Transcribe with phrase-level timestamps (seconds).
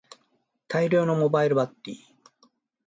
[0.67, 2.49] 大容量のモバイルバッテリー